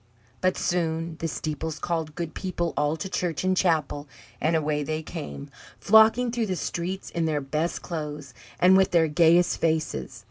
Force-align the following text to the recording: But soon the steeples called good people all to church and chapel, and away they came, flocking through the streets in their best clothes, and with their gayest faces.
But 0.41 0.57
soon 0.57 1.17
the 1.19 1.27
steeples 1.27 1.77
called 1.77 2.15
good 2.15 2.33
people 2.33 2.73
all 2.75 2.97
to 2.97 3.07
church 3.07 3.43
and 3.43 3.55
chapel, 3.55 4.07
and 4.41 4.55
away 4.55 4.81
they 4.81 5.03
came, 5.03 5.51
flocking 5.79 6.31
through 6.31 6.47
the 6.47 6.55
streets 6.55 7.11
in 7.11 7.25
their 7.25 7.39
best 7.39 7.83
clothes, 7.83 8.33
and 8.59 8.75
with 8.75 8.89
their 8.89 9.07
gayest 9.07 9.59
faces. 9.61 10.19